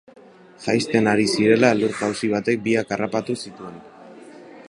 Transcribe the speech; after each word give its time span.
Jaisten 0.61 1.09
ari 1.11 1.27
zirela, 1.33 1.69
elur-jausi 1.77 2.31
batek 2.33 2.65
biak 2.65 2.97
harrapatu 2.97 3.39
zituen. 3.47 3.79